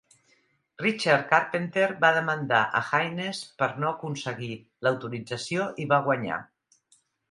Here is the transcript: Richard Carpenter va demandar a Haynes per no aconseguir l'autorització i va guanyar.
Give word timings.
Richard 0.83 1.27
Carpenter 1.33 1.83
va 2.07 2.11
demandar 2.17 2.63
a 2.81 2.83
Haynes 2.97 3.45
per 3.63 3.71
no 3.85 3.93
aconseguir 3.95 4.53
l'autorització 4.87 5.73
i 5.87 5.93
va 5.97 6.05
guanyar. 6.13 6.47